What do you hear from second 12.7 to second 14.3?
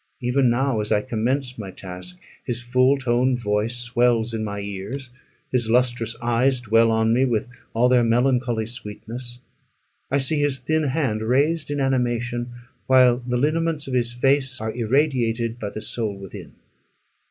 while the lineaments of his